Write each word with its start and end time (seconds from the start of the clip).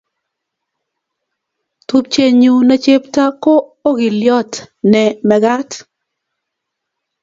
tupchenyu 1.87 2.53
ne 2.67 2.75
chepto 2.83 3.23
ko 3.43 3.53
okiliot 3.89 4.51
ne 4.91 5.01
mekat. 5.27 5.69